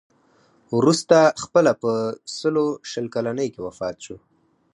وروسته 0.77 1.17
خپله 1.43 1.71
په 1.81 1.91
سلو 2.37 2.65
شل 2.91 3.05
کلنۍ 3.15 3.47
کې 3.53 3.61
وفات 3.67 3.97
شو. 4.05 4.17